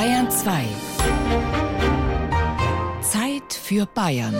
[0.00, 0.64] Bayern 2.
[3.02, 4.34] Zeit für Bayern.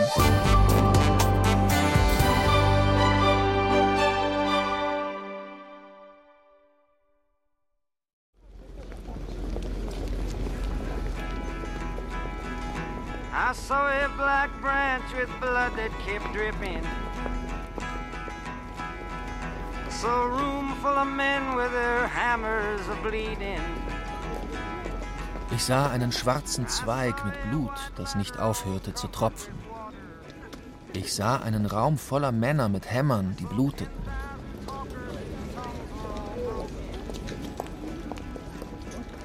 [13.34, 16.82] I saw a black branch with blood that kept dripping.
[19.90, 23.61] Saw a room full of men with their hammers a bleeding.
[25.52, 29.52] Ich sah einen schwarzen Zweig mit Blut, das nicht aufhörte zu tropfen.
[30.92, 33.92] Ich sah einen Raum voller Männer mit Hämmern, die bluteten.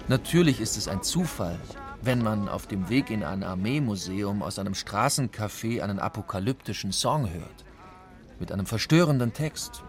[0.08, 1.60] Natürlich ist es ein Zufall,
[2.02, 7.66] wenn man auf dem Weg in ein Armeemuseum aus einem Straßencafé einen apokalyptischen Song hört.
[8.40, 9.84] Mit einem verstörenden Text,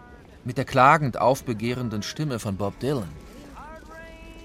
[0.45, 3.09] mit der klagend aufbegehrenden Stimme von Bob Dylan.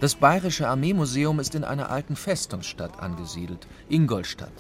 [0.02, 4.52] Das Bayerische Armeemuseum ist in einer alten Festungsstadt angesiedelt, Ingolstadt.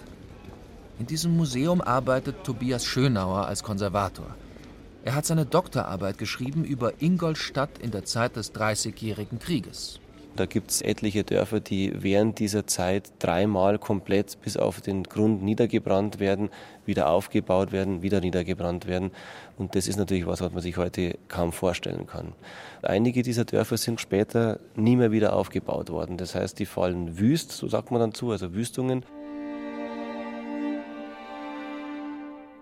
[0.99, 4.35] In diesem Museum arbeitet Tobias Schönauer als Konservator.
[5.03, 9.99] Er hat seine Doktorarbeit geschrieben über Ingolstadt in der Zeit des Dreißigjährigen Krieges.
[10.37, 15.43] Da gibt es etliche Dörfer, die während dieser Zeit dreimal komplett bis auf den Grund
[15.43, 16.49] niedergebrannt werden,
[16.85, 19.11] wieder aufgebaut werden, wieder niedergebrannt werden.
[19.57, 22.33] Und das ist natürlich was, was man sich heute kaum vorstellen kann.
[22.81, 26.15] Einige dieser Dörfer sind später nie mehr wieder aufgebaut worden.
[26.15, 29.03] Das heißt, die fallen wüst, so sagt man dann zu, also Wüstungen.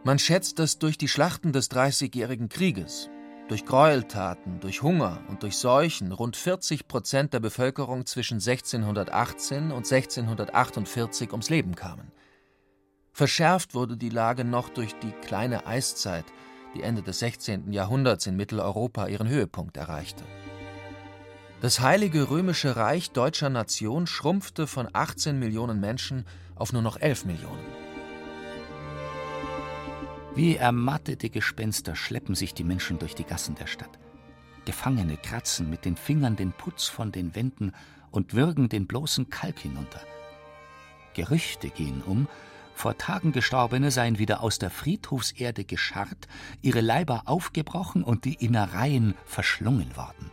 [0.04, 3.10] Man schätzt, dass durch die Schlachten des Dreißigjährigen Krieges
[3.50, 9.92] durch Gräueltaten, durch Hunger und durch Seuchen rund 40 Prozent der Bevölkerung zwischen 1618 und
[9.92, 12.12] 1648 ums Leben kamen.
[13.12, 16.26] Verschärft wurde die Lage noch durch die kleine Eiszeit,
[16.76, 17.74] die Ende des 16.
[17.74, 20.24] Jahrhunderts in Mitteleuropa ihren Höhepunkt erreichte.
[21.60, 26.26] Das Heilige Römische Reich deutscher Nation schrumpfte von 18 Millionen Menschen
[26.56, 27.89] auf nur noch 11 Millionen.
[30.40, 34.00] Wie ermattete Gespenster schleppen sich die Menschen durch die Gassen der Stadt.
[34.64, 37.74] Gefangene kratzen mit den Fingern den Putz von den Wänden
[38.10, 40.00] und würgen den bloßen Kalk hinunter.
[41.14, 42.30] Gerüchte gehen um,
[42.74, 46.30] vor Tagen Gestorbene seien wieder aus der Friedhofserde gescharrt,
[46.62, 50.32] ihre Leiber aufgebrochen und die Innereien verschlungen worden.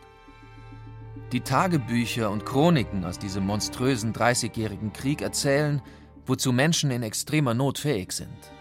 [1.32, 5.82] Die Tagebücher und Chroniken aus diesem monströsen Dreißigjährigen Krieg erzählen,
[6.26, 8.52] wozu Menschen in extremer Not fähig sind.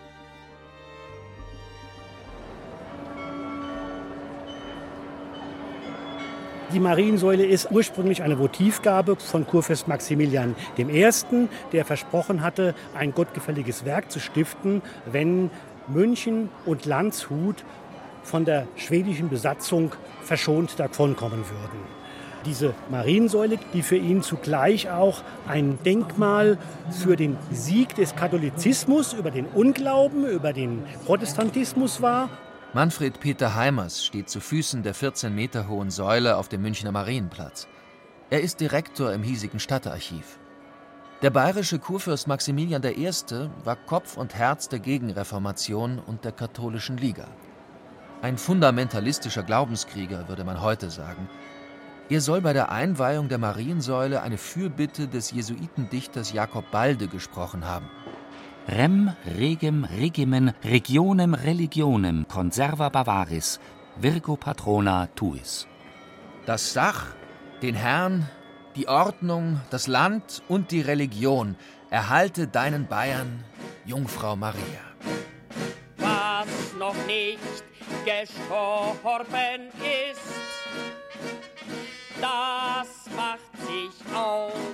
[6.73, 11.09] Die Mariensäule ist ursprünglich eine Votivgabe von Kurfürst Maximilian I.,
[11.71, 15.51] der versprochen hatte, ein gottgefälliges Werk zu stiften, wenn
[15.87, 17.63] München und Landshut
[18.23, 19.91] von der schwedischen Besatzung
[20.23, 21.79] verschont davonkommen würden.
[22.45, 26.57] Diese Mariensäule, die für ihn zugleich auch ein Denkmal
[26.89, 32.29] für den Sieg des Katholizismus über den Unglauben, über den Protestantismus war
[32.75, 37.69] Manfred Peter Heimers steht zu Füßen der 14 Meter hohen Säule auf dem Münchner Marienplatz.
[38.29, 40.37] Er ist Direktor im hiesigen Stadtarchiv.
[41.21, 43.09] Der bayerische Kurfürst Maximilian I.
[43.63, 47.29] war Kopf und Herz der Gegenreformation und der katholischen Liga.
[48.21, 51.29] Ein fundamentalistischer Glaubenskrieger, würde man heute sagen.
[52.09, 57.89] Er soll bei der Einweihung der Mariensäule eine Fürbitte des Jesuitendichters Jakob Balde gesprochen haben.
[58.67, 63.59] Rem regem regimen regionem religionem conserva bavaris
[64.01, 65.67] virgo patrona tuis.
[66.47, 67.13] Das Sach,
[67.61, 68.27] den Herrn,
[68.75, 71.55] die Ordnung, das Land und die Religion
[71.91, 73.43] erhalte deinen Bayern,
[73.85, 74.81] Jungfrau Maria.
[75.97, 77.63] Was noch nicht
[78.03, 79.69] gestorben
[80.09, 80.21] ist,
[82.19, 84.64] das macht sich auf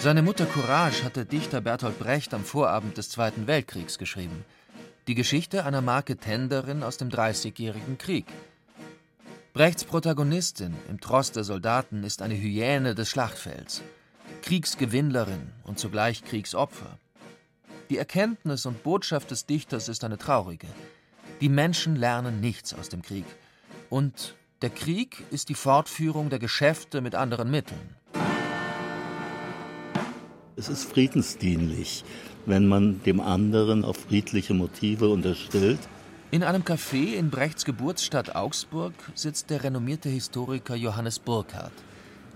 [0.00, 4.46] seine Mutter Courage hatte Dichter Bertolt Brecht am Vorabend des Zweiten Weltkriegs geschrieben.
[5.08, 8.24] Die Geschichte einer Marketenderin aus dem Dreißigjährigen Krieg.
[9.52, 13.82] Brechts Protagonistin im Trost der Soldaten ist eine Hyäne des Schlachtfelds,
[14.40, 16.98] Kriegsgewinnlerin und zugleich Kriegsopfer.
[17.90, 20.68] Die Erkenntnis und Botschaft des Dichters ist eine traurige.
[21.42, 23.26] Die Menschen lernen nichts aus dem Krieg.
[23.90, 27.99] Und der Krieg ist die Fortführung der Geschäfte mit anderen Mitteln.
[30.56, 32.04] Es ist friedensdienlich,
[32.46, 35.80] wenn man dem anderen auf friedliche Motive unterstellt.
[36.30, 41.72] In einem Café in Brechts Geburtsstadt Augsburg sitzt der renommierte Historiker Johannes Burkhardt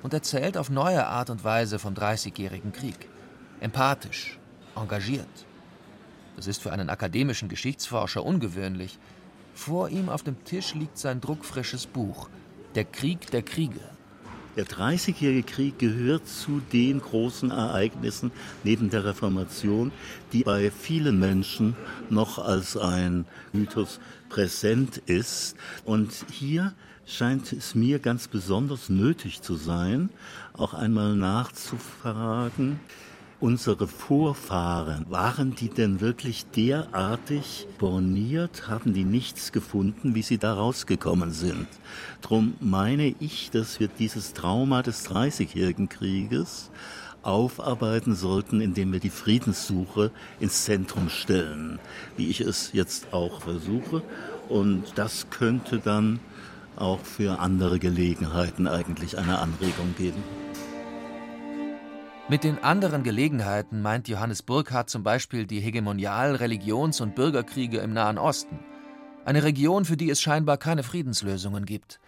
[0.03, 3.09] und erzählt auf neue Art und Weise vom Dreißigjährigen Krieg.
[3.61, 4.39] Empathisch,
[4.75, 5.47] engagiert.
[6.37, 8.99] Das ist für einen akademischen Geschichtsforscher ungewöhnlich.
[9.55, 12.29] Vor ihm auf dem Tisch liegt sein druckfrisches Buch
[12.75, 13.94] Der Krieg der Kriege.
[14.57, 18.31] Der Dreißigjährige Krieg gehört zu den großen Ereignissen
[18.63, 19.91] neben der Reformation,
[20.33, 21.75] die bei vielen Menschen
[22.09, 23.99] noch als ein Mythos
[24.29, 25.57] präsent ist.
[25.85, 26.73] Und hier
[27.05, 30.11] scheint es mir ganz besonders nötig zu sein,
[30.53, 32.79] auch einmal nachzufragen,
[33.45, 38.69] unsere Vorfahren, waren die denn wirklich derartig borniert?
[38.69, 41.67] Haben die nichts gefunden, wie sie da rausgekommen sind?
[42.23, 46.71] Drum meine ich, dass wir dieses Trauma des Dreißigjährigen Krieges
[47.21, 51.81] aufarbeiten sollten, indem wir die Friedenssuche ins Zentrum stellen,
[52.17, 54.01] wie ich es jetzt auch versuche.
[54.49, 56.19] Und das könnte dann
[56.77, 60.23] auch für andere Gelegenheiten eigentlich eine Anregung geben.
[62.27, 67.93] Mit den anderen Gelegenheiten meint Johannes Burckhardt zum Beispiel die Hegemonial-, Religions- und Bürgerkriege im
[67.93, 68.59] Nahen Osten.
[69.27, 72.01] Eine Region, für die es scheinbar keine Friedenslösungen gibt,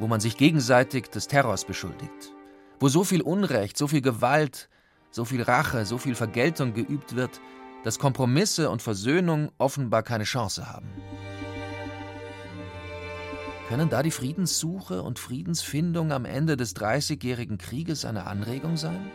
[0.00, 2.34] wo man sich gegenseitig des Terrors beschuldigt,
[2.80, 4.68] wo so viel Unrecht, so viel Gewalt,
[5.12, 7.40] so viel Rache, so viel Vergeltung geübt wird,
[7.84, 10.88] dass Kompromisse und Versöhnung offenbar keine Chance haben.
[13.68, 19.08] Können da die Friedenssuche und Friedensfindung am Ende des Dreißigjährigen Krieges eine Anregung sein?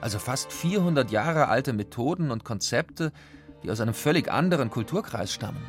[0.00, 3.12] Also fast 400 Jahre alte Methoden und Konzepte,
[3.62, 5.62] die aus einem völlig anderen Kulturkreis stammen?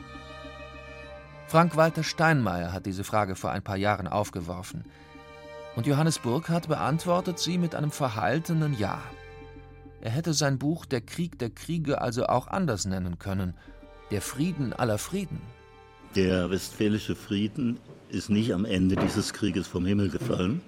[1.47, 4.85] Frank-Walter Steinmeier hat diese Frage vor ein paar Jahren aufgeworfen.
[5.75, 9.01] Und Johannes Burkhardt beantwortet sie mit einem verhaltenen Ja.
[10.01, 13.55] Er hätte sein Buch Der Krieg der Kriege also auch anders nennen können.
[14.11, 15.41] Der Frieden aller Frieden.
[16.15, 17.79] Der westfälische Frieden
[18.09, 20.61] ist nicht am Ende dieses Krieges vom Himmel gefallen,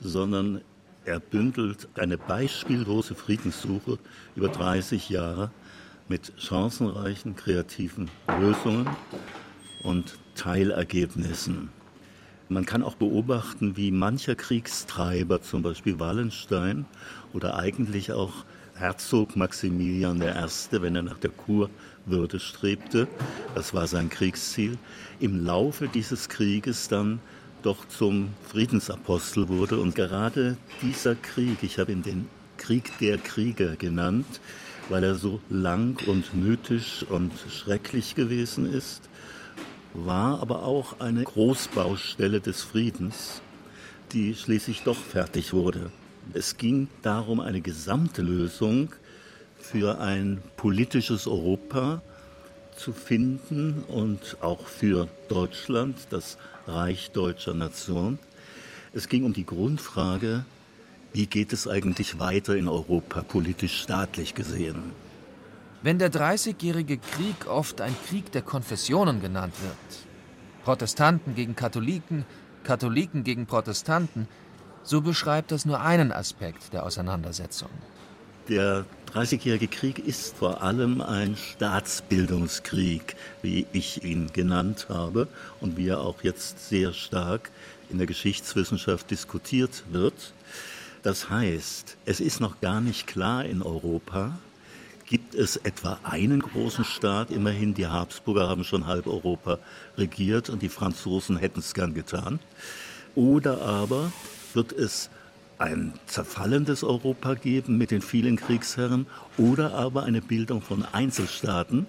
[0.00, 0.62] sondern
[1.04, 3.98] er bündelt eine beispiellose Friedenssuche
[4.36, 5.50] über 30 Jahre
[6.08, 8.10] mit chancenreichen kreativen
[8.40, 8.88] Lösungen
[9.82, 11.70] und Teilergebnissen.
[12.48, 16.84] Man kann auch beobachten, wie mancher Kriegstreiber, zum Beispiel Wallenstein
[17.32, 18.44] oder eigentlich auch
[18.74, 23.08] Herzog Maximilian I., wenn er nach der Kurwürde strebte,
[23.54, 24.76] das war sein Kriegsziel,
[25.20, 27.20] im Laufe dieses Krieges dann
[27.62, 29.78] doch zum Friedensapostel wurde.
[29.78, 34.40] Und gerade dieser Krieg, ich habe ihn den Krieg der Krieger genannt,
[34.88, 39.08] weil er so lang und mythisch und schrecklich gewesen ist,
[39.94, 43.42] war aber auch eine Großbaustelle des Friedens,
[44.12, 45.90] die schließlich doch fertig wurde.
[46.34, 48.92] Es ging darum, eine gesamte Lösung
[49.58, 52.02] für ein politisches Europa
[52.76, 58.18] zu finden und auch für Deutschland, das Reich deutscher Nation.
[58.92, 60.44] Es ging um die Grundfrage,
[61.12, 64.92] wie geht es eigentlich weiter in Europa, politisch staatlich gesehen?
[65.82, 70.06] Wenn der Dreißigjährige Krieg oft ein Krieg der Konfessionen genannt wird,
[70.64, 72.24] Protestanten gegen Katholiken,
[72.62, 74.28] Katholiken gegen Protestanten,
[74.84, 77.70] so beschreibt das nur einen Aspekt der Auseinandersetzung.
[78.48, 85.28] Der Dreißigjährige Krieg ist vor allem ein Staatsbildungskrieg, wie ich ihn genannt habe
[85.60, 87.52] und wie er auch jetzt sehr stark
[87.88, 90.32] in der Geschichtswissenschaft diskutiert wird.
[91.04, 94.36] Das heißt, es ist noch gar nicht klar in Europa,
[95.06, 99.58] gibt es etwa einen großen Staat, immerhin die Habsburger haben schon halb Europa
[99.96, 102.40] regiert und die Franzosen hätten es gern getan,
[103.14, 104.10] oder aber
[104.54, 105.10] wird es
[105.62, 109.06] ein zerfallendes Europa geben mit den vielen Kriegsherren
[109.38, 111.86] oder aber eine Bildung von Einzelstaaten.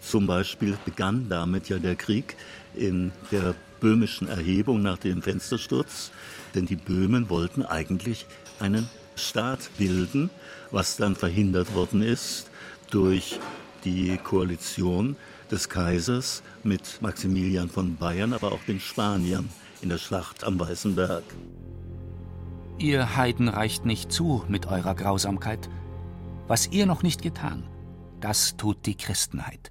[0.00, 2.36] Zum Beispiel begann damit ja der Krieg
[2.74, 6.10] in der böhmischen Erhebung nach dem Fenstersturz,
[6.56, 8.26] denn die Böhmen wollten eigentlich
[8.58, 10.28] einen Staat bilden,
[10.72, 12.50] was dann verhindert worden ist
[12.90, 13.38] durch
[13.84, 15.14] die Koalition
[15.48, 19.48] des Kaisers mit Maximilian von Bayern, aber auch den Spaniern
[19.80, 21.24] in der Schlacht am Weißen Berg.
[22.78, 25.68] Ihr Heiden reicht nicht zu mit eurer Grausamkeit.
[26.48, 27.64] Was ihr noch nicht getan,
[28.20, 29.70] das tut die Christenheit.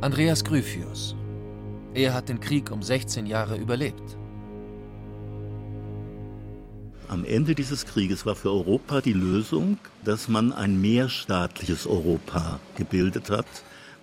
[0.00, 1.16] Andreas Gryphius.
[1.94, 4.16] Er hat den Krieg um 16 Jahre überlebt.
[7.08, 13.30] Am Ende dieses Krieges war für Europa die Lösung, dass man ein mehrstaatliches Europa gebildet
[13.30, 13.46] hat,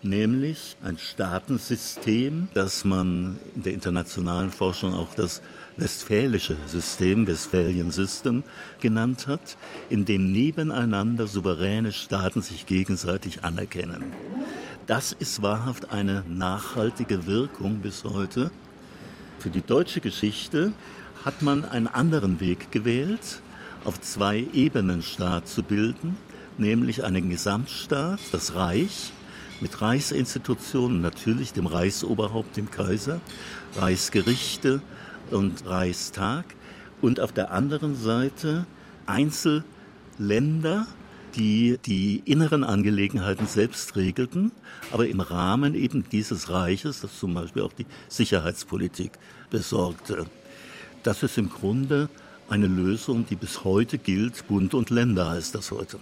[0.05, 5.41] nämlich ein Staatensystem, das man in der internationalen Forschung auch das
[5.77, 8.43] westfälische System, Westphalian System
[8.79, 9.57] genannt hat,
[9.89, 14.03] in dem nebeneinander souveräne Staaten sich gegenseitig anerkennen.
[14.87, 18.51] Das ist wahrhaft eine nachhaltige Wirkung bis heute.
[19.39, 20.71] Für die deutsche Geschichte
[21.25, 23.41] hat man einen anderen Weg gewählt,
[23.83, 26.17] auf zwei Ebenen Staat zu bilden,
[26.57, 29.11] nämlich einen Gesamtstaat, das Reich,
[29.61, 33.21] mit Reichsinstitutionen, natürlich dem Reichsoberhaupt, dem Kaiser,
[33.77, 34.81] Reichsgerichte
[35.31, 36.45] und Reichstag
[37.01, 38.65] und auf der anderen Seite
[39.05, 40.87] Einzelländer,
[41.35, 44.51] die die inneren Angelegenheiten selbst regelten,
[44.91, 49.11] aber im Rahmen eben dieses Reiches, das zum Beispiel auch die Sicherheitspolitik
[49.49, 50.25] besorgte.
[51.03, 52.09] Das ist im Grunde
[52.49, 54.47] eine Lösung, die bis heute gilt.
[54.47, 55.99] Bund und Länder heißt das heute.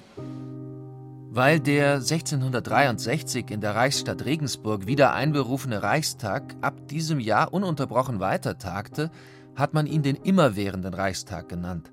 [1.36, 9.10] Weil der 1663 in der Reichsstadt Regensburg wieder einberufene Reichstag ab diesem Jahr ununterbrochen weitertagte,
[9.56, 11.92] hat man ihn den immerwährenden Reichstag genannt.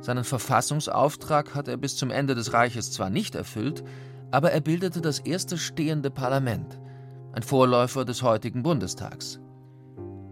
[0.00, 3.84] Seinen Verfassungsauftrag hat er bis zum Ende des Reiches zwar nicht erfüllt,
[4.30, 6.80] aber er bildete das erste stehende Parlament,
[7.34, 9.40] ein Vorläufer des heutigen Bundestags.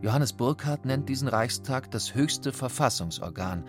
[0.00, 3.66] Johannes Burckhardt nennt diesen Reichstag das höchste Verfassungsorgan.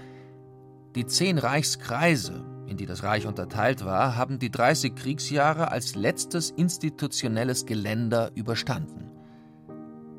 [0.96, 6.50] Die zehn Reichskreise, in die das Reich unterteilt war, haben die 30 Kriegsjahre als letztes
[6.50, 9.12] institutionelles Geländer überstanden.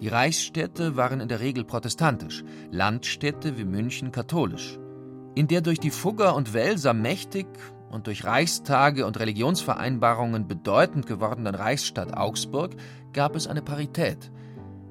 [0.01, 4.79] Die Reichsstädte waren in der Regel protestantisch, Landstädte wie München katholisch.
[5.35, 7.47] In der durch die Fugger und Welser mächtig
[7.91, 12.77] und durch Reichstage und Religionsvereinbarungen bedeutend gewordenen Reichsstadt Augsburg
[13.13, 14.31] gab es eine Parität.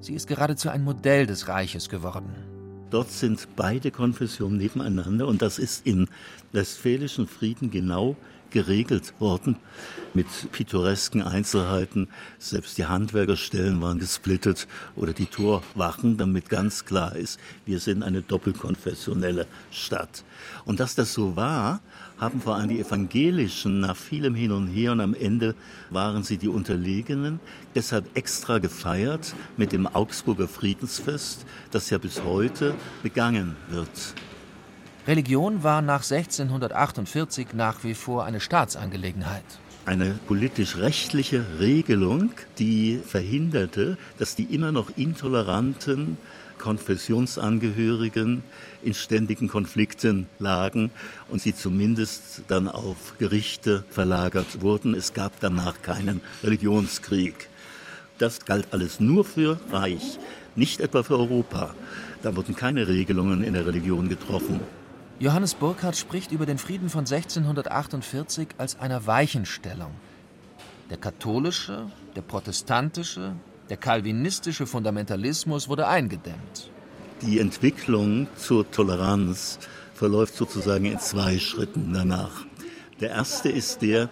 [0.02, 2.53] Sie ist geradezu ein Modell des Reiches geworden.
[2.94, 6.08] Dort sind beide Konfessionen nebeneinander und das ist im
[6.52, 8.16] Westfälischen Frieden genau
[8.54, 9.58] geregelt worden
[10.14, 12.08] mit pittoresken Einzelheiten.
[12.40, 18.22] Selbst die Handwerkerstellen waren gesplittet oder die Torwachen, damit ganz klar ist, wir sind eine
[18.22, 20.24] doppelkonfessionelle Stadt.
[20.66, 21.82] Und dass das so war,
[22.20, 25.56] haben vor allem die Evangelischen nach vielem Hin und Her und am Ende
[25.90, 27.40] waren sie die Unterlegenen,
[27.76, 33.90] deshalb extra gefeiert mit dem Augsburger Friedensfest, das ja bis heute begangen wird.
[35.06, 39.44] Religion war nach 1648 nach wie vor eine Staatsangelegenheit.
[39.86, 46.18] Eine politisch-rechtliche Regelung, die verhinderte, dass die immer noch intoleranten
[46.58, 48.44] Konfessionsangehörigen
[48.82, 50.90] in ständigen Konflikten lagen
[51.30, 54.94] und sie zumindest dann auf Gerichte verlagert wurden.
[54.94, 57.50] Es gab danach keinen Religionskrieg.
[58.20, 60.18] Das galt alles nur für Reich,
[60.56, 61.76] nicht etwa für Europa.
[62.22, 64.62] Da wurden keine Regelungen in der Religion getroffen.
[65.20, 69.92] Johannes Burckhardt spricht über den Frieden von 1648 als einer Weichenstellung.
[70.90, 73.34] Der katholische, der protestantische,
[73.70, 76.70] der calvinistische Fundamentalismus wurde eingedämmt.
[77.22, 79.60] Die Entwicklung zur Toleranz
[79.94, 82.46] verläuft sozusagen in zwei Schritten danach.
[83.00, 84.10] Der erste ist der,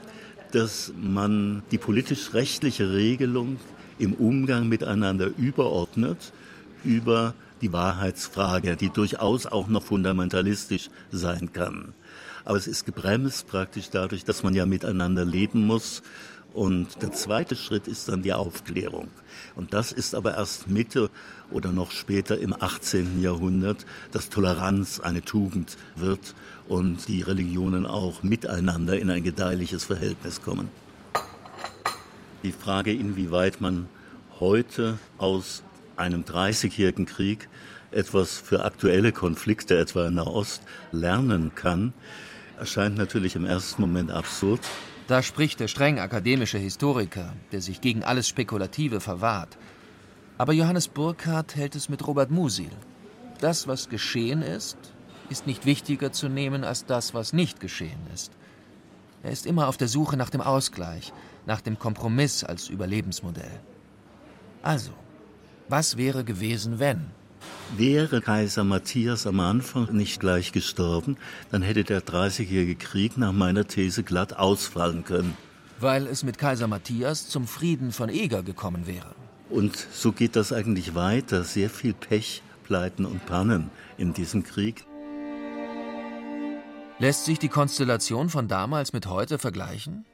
[0.51, 3.57] dass man die politisch-rechtliche Regelung
[3.99, 6.31] im Umgang miteinander überordnet
[6.83, 11.93] über die Wahrheitsfrage, die durchaus auch noch fundamentalistisch sein kann.
[12.43, 16.01] Aber es ist gebremst praktisch dadurch, dass man ja miteinander leben muss.
[16.53, 19.07] Und der zweite Schritt ist dann die Aufklärung.
[19.55, 21.09] Und das ist aber erst Mitte
[21.49, 23.21] oder noch später im 18.
[23.21, 26.35] Jahrhundert, dass Toleranz eine Tugend wird
[26.67, 30.69] und die Religionen auch miteinander in ein gedeihliches Verhältnis kommen.
[32.43, 33.87] Die Frage, inwieweit man
[34.39, 35.63] heute aus
[35.97, 37.49] einem 30-jährigen Krieg
[37.91, 41.93] etwas für aktuelle Konflikte, etwa in Nahost, lernen kann,
[42.57, 44.61] erscheint natürlich im ersten Moment absurd.
[45.07, 49.57] Da spricht der streng akademische Historiker, der sich gegen alles Spekulative verwahrt.
[50.37, 52.71] Aber Johannes Burckhardt hält es mit Robert Musil.
[53.39, 54.77] Das, was geschehen ist,
[55.29, 58.31] ist nicht wichtiger zu nehmen als das, was nicht geschehen ist.
[59.23, 61.13] Er ist immer auf der Suche nach dem Ausgleich,
[61.45, 63.59] nach dem Kompromiss als Überlebensmodell.
[64.63, 64.91] Also,
[65.71, 67.09] was wäre gewesen, wenn?
[67.75, 71.17] Wäre Kaiser Matthias am Anfang nicht gleich gestorben,
[71.49, 75.35] dann hätte der Dreißigjährige Krieg nach meiner These glatt ausfallen können.
[75.79, 79.15] Weil es mit Kaiser Matthias zum Frieden von Eger gekommen wäre.
[79.49, 81.43] Und so geht das eigentlich weiter.
[81.43, 84.85] Sehr viel Pech, Pleiten und Pannen in diesem Krieg.
[86.99, 90.05] Lässt sich die Konstellation von damals mit heute vergleichen?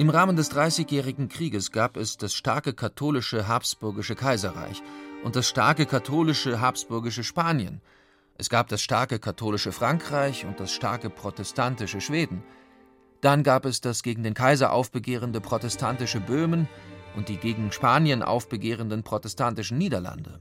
[0.00, 4.82] Im Rahmen des Dreißigjährigen Krieges gab es das starke katholische Habsburgische Kaiserreich
[5.24, 7.82] und das starke katholische Habsburgische Spanien.
[8.38, 12.42] Es gab das starke katholische Frankreich und das starke protestantische Schweden.
[13.20, 16.66] Dann gab es das gegen den Kaiser aufbegehrende protestantische Böhmen
[17.14, 20.40] und die gegen Spanien aufbegehrenden protestantischen Niederlande.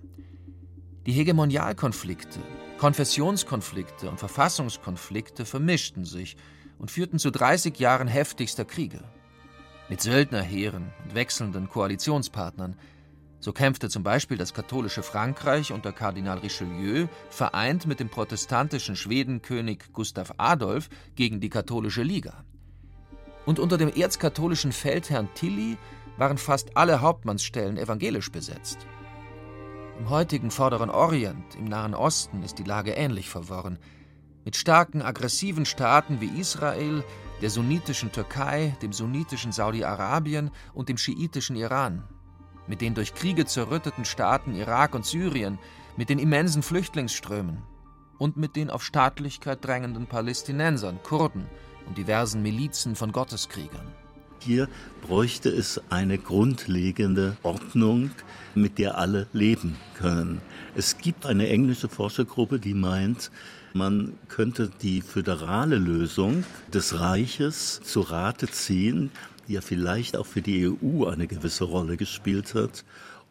[1.06, 2.40] Die Hegemonialkonflikte,
[2.78, 6.38] Konfessionskonflikte und Verfassungskonflikte vermischten sich
[6.78, 9.04] und führten zu 30 Jahren heftigster Kriege
[9.90, 12.76] mit Söldnerheeren und wechselnden Koalitionspartnern.
[13.40, 19.92] So kämpfte zum Beispiel das katholische Frankreich unter Kardinal Richelieu vereint mit dem protestantischen Schwedenkönig
[19.94, 22.44] Gustav Adolf gegen die katholische Liga.
[23.46, 25.78] Und unter dem erzkatholischen Feldherrn Tilly
[26.18, 28.86] waren fast alle Hauptmannsstellen evangelisch besetzt.
[29.98, 33.80] Im heutigen Vorderen Orient, im Nahen Osten, ist die Lage ähnlich verworren.
[34.46, 37.04] Mit starken, aggressiven Staaten wie Israel,
[37.42, 42.04] der sunnitischen Türkei, dem sunnitischen Saudi-Arabien und dem schiitischen Iran.
[42.68, 45.58] Mit den durch Kriege zerrütteten Staaten Irak und Syrien,
[45.98, 47.64] mit den immensen Flüchtlingsströmen
[48.18, 51.46] und mit den auf Staatlichkeit drängenden Palästinensern, Kurden
[51.88, 53.88] und diversen Milizen von Gotteskriegern.
[54.42, 54.70] Hier
[55.02, 58.12] bräuchte es eine grundlegende Ordnung,
[58.56, 60.42] mit der alle leben können.
[60.76, 63.32] Es gibt eine englische Forschergruppe, die meint,
[63.74, 69.12] man könnte die föderale Lösung des Reiches zu Rate ziehen,
[69.48, 72.84] die ja vielleicht auch für die EU eine gewisse Rolle gespielt hat,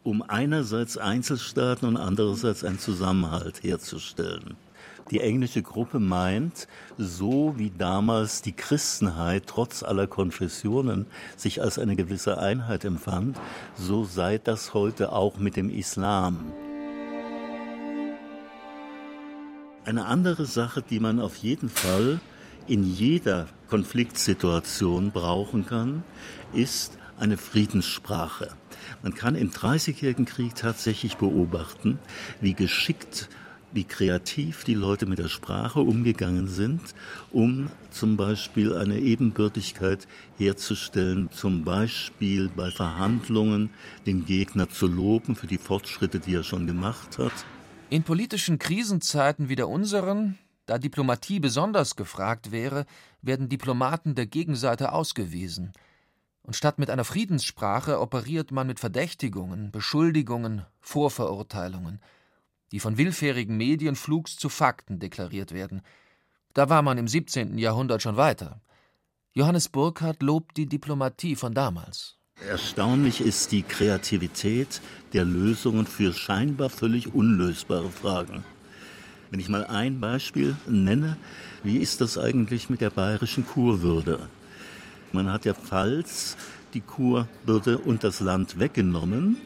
[0.03, 4.55] um einerseits Einzelstaaten und andererseits einen Zusammenhalt herzustellen.
[5.11, 6.67] Die englische Gruppe meint,
[6.97, 13.39] so wie damals die Christenheit trotz aller Konfessionen sich als eine gewisse Einheit empfand,
[13.75, 16.53] so sei das heute auch mit dem Islam.
[19.89, 22.19] Eine andere Sache, die man auf jeden Fall
[22.67, 26.03] in jeder Konfliktsituation brauchen kann,
[26.53, 28.49] ist eine Friedenssprache.
[29.01, 31.97] Man kann im Dreißigjährigen Krieg tatsächlich beobachten,
[32.39, 33.29] wie geschickt
[33.71, 36.81] wie kreativ die Leute mit der Sprache umgegangen sind,
[37.31, 43.71] um zum Beispiel eine Ebenbürtigkeit herzustellen, zum Beispiel bei Verhandlungen
[44.05, 47.33] den Gegner zu loben für die Fortschritte, die er schon gemacht hat.
[47.89, 52.85] In politischen Krisenzeiten wie der unseren, da Diplomatie besonders gefragt wäre,
[53.21, 55.73] werden Diplomaten der Gegenseite ausgewiesen.
[56.43, 61.99] Und statt mit einer Friedenssprache operiert man mit Verdächtigungen, Beschuldigungen, Vorverurteilungen
[62.71, 65.81] die von willfährigen Medien flugs zu Fakten deklariert werden.
[66.53, 67.57] Da war man im 17.
[67.57, 68.61] Jahrhundert schon weiter.
[69.33, 72.17] Johannes Burkhardt lobt die Diplomatie von damals.
[72.47, 74.81] Erstaunlich ist die Kreativität
[75.13, 78.43] der Lösungen für scheinbar völlig unlösbare Fragen.
[79.29, 81.17] Wenn ich mal ein Beispiel nenne,
[81.63, 84.29] wie ist das eigentlich mit der bayerischen Kurwürde?
[85.11, 86.37] Man hat ja Pfalz
[86.73, 89.37] die Kurwürde und das Land weggenommen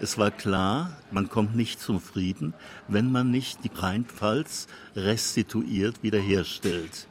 [0.00, 2.54] es war klar, man kommt nicht zum Frieden,
[2.86, 7.08] wenn man nicht die Rheinpfalz restituiert, wiederherstellt.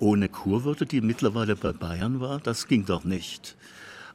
[0.00, 3.56] Ohne Kurwürde, die mittlerweile bei Bayern war, das ging doch nicht.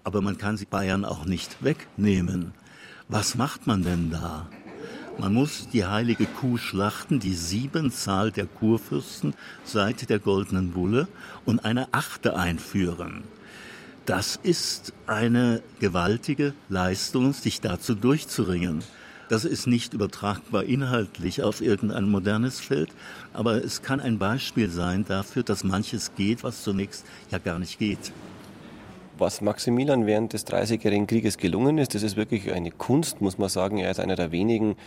[0.03, 2.53] Aber man kann sie Bayern auch nicht wegnehmen.
[3.07, 4.47] Was macht man denn da?
[5.17, 9.33] Man muss die heilige Kuh schlachten, die Siebenzahl der Kurfürsten
[9.65, 11.09] seit der goldenen Bulle
[11.45, 13.23] und eine achte einführen.
[14.05, 18.81] Das ist eine gewaltige Leistung, sich dazu durchzuringen.
[19.27, 22.89] Das ist nicht übertragbar inhaltlich auf irgendein modernes Feld,
[23.33, 27.77] aber es kann ein Beispiel sein dafür, dass manches geht, was zunächst ja gar nicht
[27.77, 28.11] geht.
[29.19, 33.49] Was Maximilian während des Dreißigjährigen Krieges gelungen ist, das ist wirklich eine Kunst, muss man
[33.49, 33.77] sagen.
[33.77, 34.77] Er ist einer der wenigen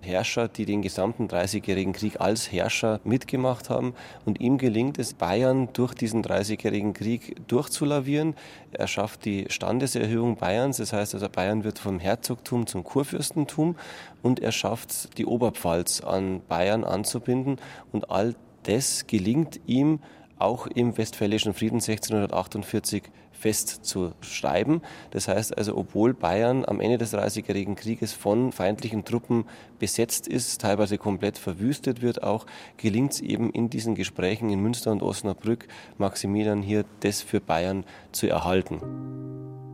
[0.00, 3.94] Herrscher, die den gesamten Dreißigjährigen Krieg als Herrscher mitgemacht haben.
[4.24, 8.36] Und ihm gelingt es, Bayern durch diesen Dreißigjährigen Krieg durchzulavieren.
[8.70, 13.74] Er schafft die Standeserhöhung Bayerns, das heißt also Bayern wird vom Herzogtum zum Kurfürstentum
[14.22, 17.56] und er schafft die Oberpfalz an Bayern anzubinden.
[17.90, 19.98] Und all das gelingt ihm
[20.38, 23.02] auch im Westfälischen Frieden 1648
[23.40, 24.82] festzuschreiben.
[25.10, 29.44] Das heißt also, obwohl Bayern am Ende des Dreißigjährigen Krieges von feindlichen Truppen
[29.78, 34.92] besetzt ist, teilweise komplett verwüstet wird, auch gelingt es eben in diesen Gesprächen in Münster
[34.92, 38.80] und Osnabrück Maximilian hier das für Bayern zu erhalten.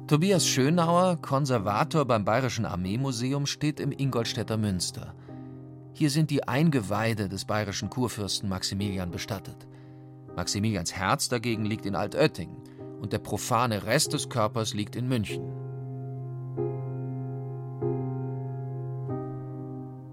[0.07, 5.15] Tobias Schönauer, Konservator beim Bayerischen Armeemuseum, steht im Ingolstädter Münster.
[5.93, 9.67] Hier sind die Eingeweide des bayerischen Kurfürsten Maximilian bestattet.
[10.37, 12.51] Maximilians Herz dagegen liegt in Altötting
[13.01, 15.43] und der profane Rest des Körpers liegt in München.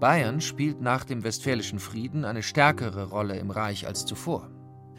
[0.00, 4.50] Bayern spielt nach dem Westfälischen Frieden eine stärkere Rolle im Reich als zuvor.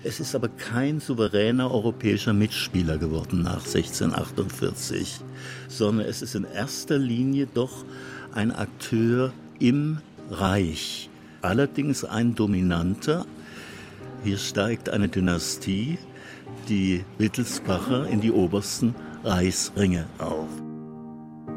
[0.03, 5.19] Es ist aber kein souveräner europäischer Mitspieler geworden nach 1648,
[5.67, 7.85] sondern es ist in erster Linie doch
[8.33, 11.09] ein Akteur im Reich.
[11.41, 13.25] Allerdings ein dominanter.
[14.23, 15.99] Hier steigt eine Dynastie,
[16.67, 20.47] die Wittelsbacher in die obersten Reichsringe auf.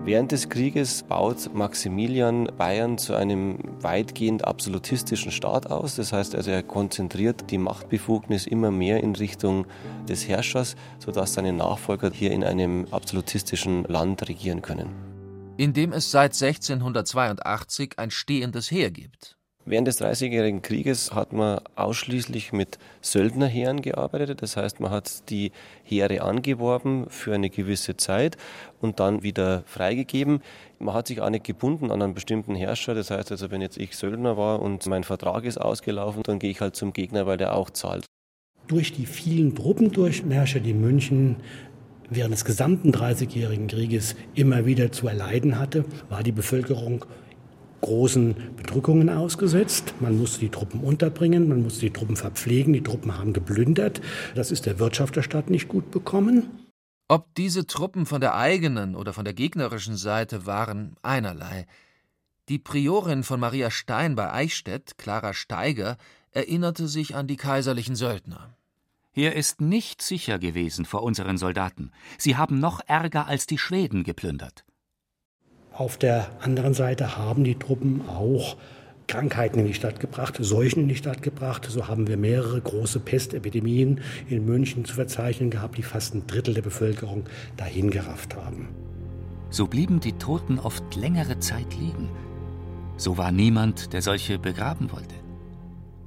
[0.04, 5.96] Während des Krieges baut Maximilian Bayern zu einem weitgehend absolutistischen Staat aus.
[5.96, 9.66] Das heißt also, er konzentriert die Machtbefugnis immer mehr in Richtung
[10.08, 14.88] des Herrschers, sodass seine Nachfolger hier in einem absolutistischen Land regieren können.
[15.58, 19.37] In dem es seit 1682 ein stehendes Heer gibt.
[19.70, 24.40] Während des Dreißigjährigen Krieges hat man ausschließlich mit Söldnerheeren gearbeitet.
[24.40, 25.52] Das heißt, man hat die
[25.84, 28.38] Heere angeworben für eine gewisse Zeit
[28.80, 30.40] und dann wieder freigegeben.
[30.78, 32.94] Man hat sich auch nicht gebunden an einen bestimmten Herrscher.
[32.94, 36.50] Das heißt also, wenn jetzt ich Söldner war und mein Vertrag ist ausgelaufen, dann gehe
[36.50, 38.06] ich halt zum Gegner, weil der auch zahlt.
[38.68, 41.36] Durch die vielen Truppendurchmärsche, die München
[42.08, 47.04] während des gesamten Dreißigjährigen Krieges immer wieder zu erleiden hatte, war die Bevölkerung
[47.80, 49.94] großen Bedrückungen ausgesetzt.
[50.00, 54.00] Man musste die Truppen unterbringen, man musste die Truppen verpflegen, die Truppen haben geplündert.
[54.34, 56.48] Das ist der Wirtschaft der Stadt nicht gut bekommen.
[57.08, 61.66] Ob diese Truppen von der eigenen oder von der gegnerischen Seite waren, einerlei.
[62.48, 65.96] Die Priorin von Maria Stein bei Eichstätt, Clara Steiger,
[66.32, 68.54] erinnerte sich an die kaiserlichen Söldner.
[69.14, 71.90] Er ist nicht sicher gewesen vor unseren Soldaten.
[72.18, 74.64] Sie haben noch ärger als die Schweden geplündert.
[75.78, 78.56] Auf der anderen Seite haben die Truppen auch
[79.06, 81.68] Krankheiten in die Stadt gebracht, Seuchen in die Stadt gebracht.
[81.70, 86.54] So haben wir mehrere große Pestepidemien in München zu verzeichnen gehabt, die fast ein Drittel
[86.54, 88.70] der Bevölkerung dahingerafft haben.
[89.50, 92.08] So blieben die Toten oft längere Zeit liegen.
[92.96, 95.14] So war niemand, der solche begraben wollte.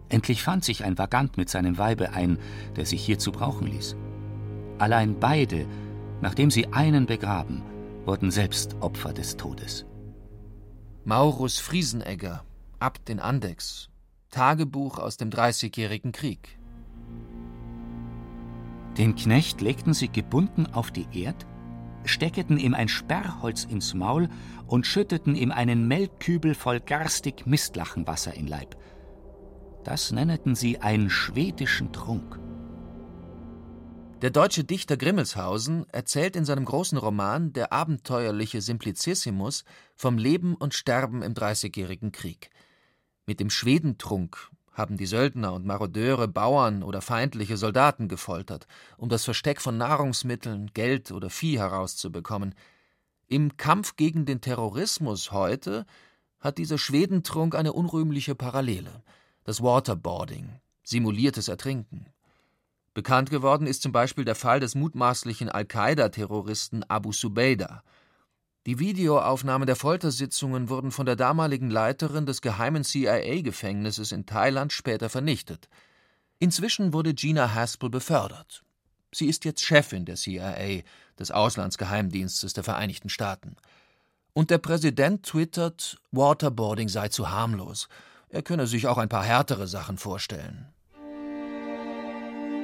[0.09, 2.39] Endlich fand sich ein Vagant mit seinem Weibe ein,
[2.75, 3.95] der sich hierzu brauchen ließ.
[4.79, 5.65] Allein beide,
[6.19, 7.61] nachdem sie einen begraben,
[8.11, 9.85] wurden selbst Opfer des Todes.
[11.05, 12.43] Maurus Friesenegger,
[12.77, 13.89] Abt in Andex,
[14.31, 16.59] Tagebuch aus dem Dreißigjährigen Krieg.
[18.97, 21.47] Den Knecht legten sie gebunden auf die Erd,
[22.03, 24.27] stecketen ihm ein Sperrholz ins Maul
[24.67, 28.75] und schütteten ihm einen Melkkübel voll garstig Mistlachenwasser in Leib.
[29.85, 32.41] Das nenneten sie einen schwedischen Trunk.
[34.21, 39.63] Der deutsche Dichter Grimmelshausen erzählt in seinem großen Roman Der abenteuerliche Simplicissimus
[39.95, 42.51] vom Leben und Sterben im Dreißigjährigen Krieg.
[43.25, 49.25] Mit dem Schwedentrunk haben die Söldner und Marodeure Bauern oder feindliche Soldaten gefoltert, um das
[49.25, 52.53] Versteck von Nahrungsmitteln, Geld oder Vieh herauszubekommen.
[53.27, 55.87] Im Kampf gegen den Terrorismus heute
[56.39, 59.01] hat dieser Schwedentrunk eine unrühmliche Parallele
[59.45, 62.05] das Waterboarding, simuliertes Ertrinken.
[62.93, 67.83] Bekannt geworden ist zum Beispiel der Fall des mutmaßlichen Al-Qaida-Terroristen Abu Subeida.
[68.65, 75.09] Die Videoaufnahmen der Foltersitzungen wurden von der damaligen Leiterin des geheimen CIA-Gefängnisses in Thailand später
[75.09, 75.69] vernichtet.
[76.39, 78.63] Inzwischen wurde Gina Haspel befördert.
[79.13, 80.81] Sie ist jetzt Chefin der CIA,
[81.17, 83.55] des Auslandsgeheimdienstes der Vereinigten Staaten.
[84.33, 87.87] Und der Präsident twittert, Waterboarding sei zu harmlos
[88.31, 90.67] er könne sich auch ein paar härtere Sachen vorstellen.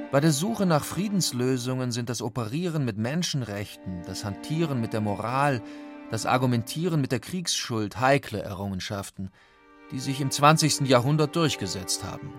[0.10, 5.62] Bei der Suche nach Friedenslösungen sind das Operieren mit Menschenrechten, das Hantieren mit der Moral,
[6.12, 9.32] das Argumentieren mit der Kriegsschuld heikle Errungenschaften,
[9.91, 10.88] die sich im 20.
[10.88, 12.32] Jahrhundert durchgesetzt haben.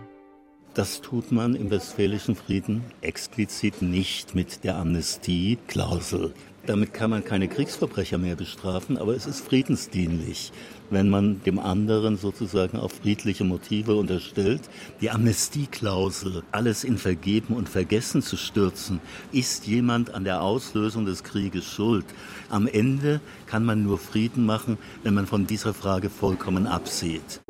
[0.73, 6.33] Das tut man im Westfälischen Frieden explizit nicht mit der Amnestieklausel.
[6.69, 10.53] Damit kann man keine Kriegsverbrecher mehr bestrafen, aber es ist friedensdienlich
[10.91, 14.63] wenn man dem anderen sozusagen auf friedliche Motive unterstellt.
[15.01, 19.01] Die Amnestieklausel, alles in Vergeben und Vergessen zu stürzen,
[19.33, 22.07] ist jemand an der Auslösung des Krieges schuld.
[22.49, 27.41] Am Ende kann man nur Frieden machen, wenn man von dieser Frage vollkommen absieht.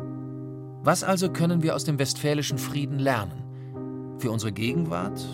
[0.83, 3.45] Was also können wir aus dem westfälischen Frieden lernen?
[4.19, 5.25] Für unsere Gegenwart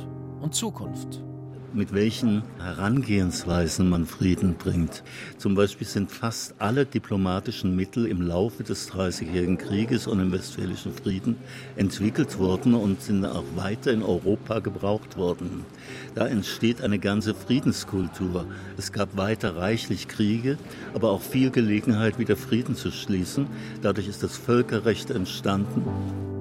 [0.41, 1.23] und Zukunft?
[1.75, 5.03] Mit welchen Herangehensweisen man Frieden bringt.
[5.39, 10.93] Zum Beispiel sind fast alle diplomatischen Mittel im Laufe des Dreißigjährigen Krieges und im Westfälischen
[10.95, 11.37] Frieden
[11.77, 15.65] entwickelt worden und sind auch weiter in Europa gebraucht worden.
[16.15, 18.47] Da entsteht eine ganze Friedenskultur.
[18.79, 20.57] Es gab weiter reichlich Kriege,
[20.95, 23.47] aber auch viel Gelegenheit, wieder Frieden zu schließen.
[23.83, 26.34] Dadurch ist das Völkerrecht entstanden.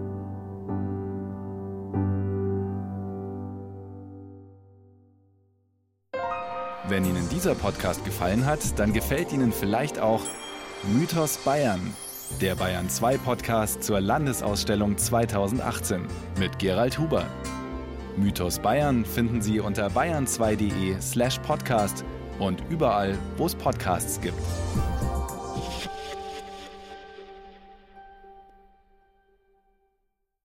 [6.94, 10.22] Wenn Ihnen dieser Podcast gefallen hat, dann gefällt Ihnen vielleicht auch
[10.84, 11.92] Mythos Bayern,
[12.40, 16.06] der Bayern 2 Podcast zur Landesausstellung 2018
[16.38, 17.26] mit Gerald Huber.
[18.16, 22.06] Mythos Bayern finden Sie unter bayern2.de/slash podcast
[22.38, 24.38] und überall, wo es Podcasts gibt.